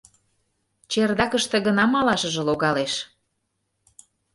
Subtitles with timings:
[0.91, 2.93] —Чердакыште гына малашыже логалеш...